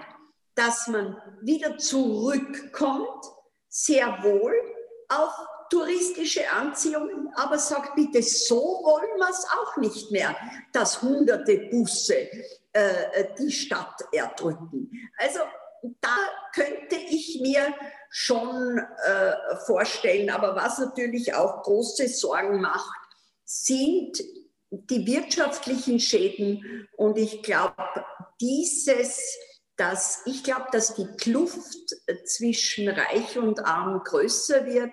dass 0.55 0.89
man 0.89 1.17
wieder 1.41 1.79
zurückkommt, 1.79 3.25
sehr 3.77 4.07
wohl 4.23 4.55
auf 5.09 5.33
touristische 5.69 6.51
Anziehungen, 6.51 7.29
aber 7.35 7.59
sagt 7.59 7.95
bitte, 7.95 8.23
so 8.23 8.57
wollen 8.57 9.19
wir 9.19 9.29
es 9.29 9.45
auch 9.45 9.77
nicht 9.77 10.11
mehr, 10.11 10.35
dass 10.73 11.03
hunderte 11.03 11.59
Busse 11.71 12.29
äh, 12.73 13.35
die 13.39 13.51
Stadt 13.51 14.01
erdrücken. 14.13 14.91
Also 15.19 15.41
da 16.01 16.17
könnte 16.55 16.97
ich 16.97 17.41
mir 17.43 17.75
schon 18.09 18.79
äh, 18.79 19.57
vorstellen, 19.67 20.31
aber 20.31 20.57
was 20.57 20.79
natürlich 20.79 21.35
auch 21.35 21.63
große 21.63 22.09
Sorgen 22.09 22.61
macht, 22.61 22.99
sind 23.45 24.23
die 24.71 25.07
wirtschaftlichen 25.07 26.01
Schäden. 26.01 26.89
Und 26.97 27.19
ich 27.19 27.43
glaube, 27.43 27.85
dieses, 28.41 29.37
dass 29.77 30.23
ich 30.25 30.43
glaube, 30.43 30.67
dass 30.73 30.95
die 30.95 31.07
Kluft 31.19 31.95
zwischen 32.25 32.89
Reich 32.89 33.39
und 33.39 33.65
Arm 33.65 34.03
größer 34.03 34.65
wird. 34.67 34.93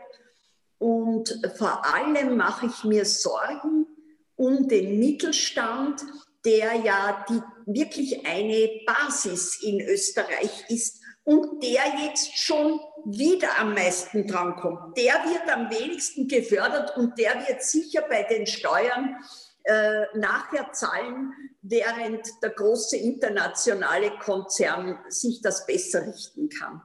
Und 0.78 1.40
vor 1.58 1.86
allem 1.86 2.36
mache 2.36 2.66
ich 2.68 2.84
mir 2.84 3.06
Sorgen 3.06 3.88
um 4.36 4.68
den 4.68 5.00
Mittelstand, 5.00 6.02
der 6.46 6.76
ja 6.76 7.26
die, 7.30 7.42
wirklich 7.66 8.26
eine 8.26 8.82
Basis 8.86 9.64
in 9.64 9.80
Österreich 9.80 10.66
ist 10.68 11.02
und 11.24 11.64
der 11.64 11.84
jetzt 12.06 12.38
schon 12.38 12.82
wieder 13.06 13.58
am 13.60 13.74
meisten 13.74 14.28
drankommt. 14.28 14.98
Der 14.98 15.14
wird 15.14 15.50
am 15.50 15.70
wenigsten 15.70 16.28
gefördert 16.28 16.98
und 16.98 17.18
der 17.18 17.48
wird 17.48 17.64
sicher 17.64 18.02
bei 18.10 18.24
den 18.24 18.46
Steuern 18.46 19.16
äh, 19.64 20.06
nachher 20.18 20.72
zahlen, 20.74 21.34
während 21.62 22.28
der 22.42 22.50
große 22.50 22.98
internationale 22.98 24.12
Konzern 24.20 25.00
sich 25.10 25.42
das 25.42 25.66
besser 25.66 26.06
richten 26.06 26.50
kann. 26.50 26.82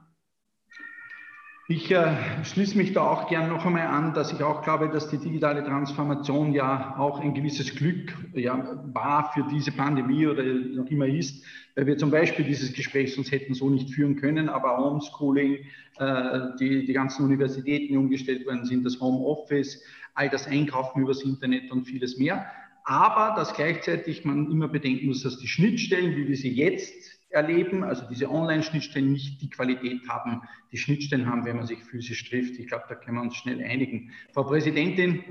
Ich 1.71 1.91
äh, 1.91 2.15
schließe 2.45 2.75
mich 2.75 2.93
da 2.93 3.01
auch 3.01 3.29
gern 3.29 3.49
noch 3.49 3.63
einmal 3.63 3.85
an, 3.85 4.15
dass 4.15 4.33
ich 4.33 4.41
auch 4.41 4.63
glaube, 4.63 4.89
dass 4.89 5.07
die 5.09 5.19
digitale 5.19 5.63
Transformation 5.63 6.51
ja 6.51 6.95
auch 6.97 7.19
ein 7.19 7.35
gewisses 7.35 7.75
Glück 7.75 8.11
ja, 8.33 8.81
war 8.91 9.31
für 9.33 9.43
diese 9.51 9.71
Pandemie 9.71 10.25
oder 10.25 10.41
noch 10.43 10.87
immer 10.87 11.05
ist, 11.05 11.45
weil 11.75 11.85
wir 11.85 11.95
zum 11.99 12.09
Beispiel 12.09 12.43
dieses 12.43 12.73
Gespräch 12.73 13.13
sonst 13.13 13.31
hätten 13.31 13.53
so 13.53 13.69
nicht 13.69 13.93
führen 13.93 14.15
können, 14.15 14.49
aber 14.49 14.79
Homeschooling, 14.79 15.59
äh, 15.99 16.39
die, 16.59 16.87
die 16.87 16.93
ganzen 16.93 17.25
Universitäten, 17.25 17.95
umgestellt 17.97 18.47
worden 18.47 18.65
sind, 18.65 18.83
das 18.83 18.99
Homeoffice, 18.99 19.83
all 20.15 20.27
das 20.27 20.47
Einkaufen 20.47 21.03
übers 21.03 21.21
Internet 21.21 21.71
und 21.71 21.85
vieles 21.85 22.17
mehr. 22.17 22.47
Aber 22.83 23.35
dass 23.35 23.53
gleichzeitig 23.53 24.25
man 24.25 24.51
immer 24.51 24.67
bedenken 24.67 25.07
muss, 25.07 25.23
dass 25.23 25.37
die 25.37 25.47
Schnittstellen, 25.47 26.15
wie 26.15 26.27
wir 26.27 26.37
sie 26.37 26.51
jetzt 26.51 27.19
erleben, 27.29 27.83
also 27.83 28.05
diese 28.09 28.29
Online-Schnittstellen 28.29 29.11
nicht 29.11 29.41
die 29.41 29.49
Qualität 29.49 30.07
haben, 30.07 30.41
die 30.71 30.77
Schnittstellen 30.77 31.27
haben, 31.27 31.45
wenn 31.45 31.57
man 31.57 31.67
sich 31.67 31.83
physisch 31.83 32.27
trifft. 32.29 32.59
Ich 32.59 32.67
glaube, 32.67 32.85
da 32.89 32.95
können 32.95 33.17
wir 33.17 33.21
uns 33.21 33.35
schnell 33.35 33.63
einigen. 33.63 34.11
Frau 34.33 34.43
Präsidentin, 34.43 35.23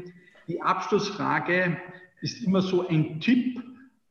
die 0.46 0.62
Abschlussfrage 0.62 1.76
ist 2.20 2.44
immer 2.44 2.62
so 2.62 2.86
ein 2.88 3.20
Tipp, 3.20 3.62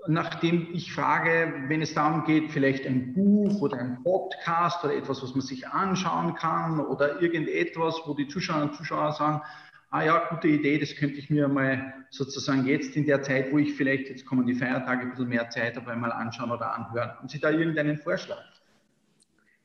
nachdem 0.07 0.67
ich 0.73 0.93
frage, 0.93 1.65
wenn 1.67 1.81
es 1.81 1.93
darum 1.93 2.23
geht, 2.23 2.51
vielleicht 2.51 2.85
ein 2.85 3.13
Buch 3.13 3.61
oder 3.61 3.77
ein 3.77 4.03
Podcast 4.03 4.83
oder 4.83 4.95
etwas, 4.95 5.21
was 5.21 5.33
man 5.33 5.41
sich 5.41 5.67
anschauen 5.67 6.35
kann 6.35 6.79
oder 6.79 7.21
irgendetwas, 7.21 8.01
wo 8.05 8.13
die 8.13 8.27
Zuschauerinnen 8.27 8.69
und 8.69 8.75
Zuschauer 8.75 9.11
sagen, 9.13 9.41
ah 9.89 10.03
ja, 10.03 10.29
gute 10.29 10.47
Idee, 10.47 10.77
das 10.79 10.95
könnte 10.95 11.17
ich 11.17 11.29
mir 11.29 11.47
mal 11.47 11.93
sozusagen 12.09 12.65
jetzt 12.65 12.95
in 12.95 13.05
der 13.05 13.21
Zeit, 13.23 13.51
wo 13.51 13.57
ich 13.57 13.73
vielleicht, 13.73 14.09
jetzt 14.09 14.25
kommen 14.25 14.45
die 14.45 14.55
Feiertage, 14.55 15.01
ein 15.01 15.09
bisschen 15.11 15.29
mehr 15.29 15.49
Zeit 15.49 15.75
habe, 15.75 15.91
einmal 15.91 16.11
anschauen 16.11 16.51
oder 16.51 16.73
anhören. 16.73 17.11
Haben 17.17 17.29
Sie 17.29 17.39
da 17.39 17.49
irgendeinen 17.49 17.97
Vorschlag? 17.97 18.43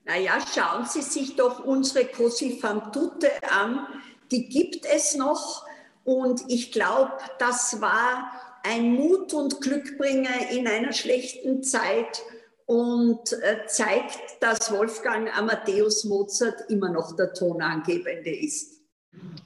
Naja, 0.05 0.39
schauen 0.53 0.85
Sie 0.87 1.03
sich 1.03 1.37
doch 1.37 1.65
unsere 1.65 2.07
Cosifantute 2.07 3.31
an. 3.51 3.87
Die 4.31 4.49
gibt 4.49 4.85
es 4.85 5.17
noch. 5.17 5.65
Und 6.05 6.43
ich 6.49 6.73
glaube, 6.73 7.13
das 7.39 7.81
war 7.81 8.33
ein 8.65 8.95
Mut 8.95 9.33
und 9.35 9.61
Glückbringer 9.61 10.51
in 10.51 10.67
einer 10.67 10.93
schlechten 10.93 11.63
Zeit 11.63 12.23
und 12.67 13.33
äh, 13.33 13.67
zeigt, 13.67 14.19
dass 14.41 14.73
Wolfgang 14.73 15.37
Amadeus 15.37 16.05
Mozart 16.05 16.69
immer 16.69 16.89
noch 16.89 17.15
der 17.15 17.33
Tonangebende 17.33 18.35
ist. 18.35 18.82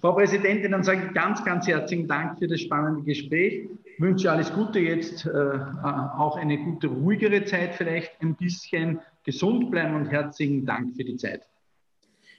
Frau 0.00 0.12
Präsidentin, 0.12 0.72
dann 0.72 0.84
sage 0.84 1.06
ich 1.06 1.14
ganz, 1.14 1.44
ganz 1.44 1.66
herzlichen 1.66 2.06
Dank 2.06 2.38
für 2.38 2.46
das 2.46 2.60
spannende 2.60 3.02
Gespräch. 3.02 3.68
Ich 3.84 4.00
wünsche 4.00 4.30
alles 4.30 4.52
Gute 4.52 4.78
jetzt, 4.78 5.26
äh, 5.26 5.30
auch 5.30 6.36
eine 6.36 6.58
gute, 6.58 6.86
ruhigere 6.86 7.44
Zeit 7.44 7.74
vielleicht 7.74 8.12
ein 8.20 8.34
bisschen. 8.34 9.00
Gesund 9.24 9.72
bleiben 9.72 9.96
und 9.96 10.06
herzlichen 10.06 10.64
Dank 10.64 10.94
für 10.94 11.02
die 11.02 11.16
Zeit. 11.16 11.42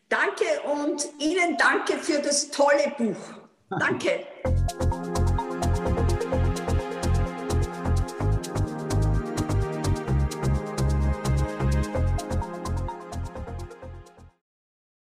Danke 0.07 0.45
und 0.81 1.05
Ihnen 1.19 1.57
danke 1.57 1.97
für 1.97 2.21
das 2.21 2.49
tolle 2.49 2.93
Buch. 2.97 3.17
Danke. 3.69 4.25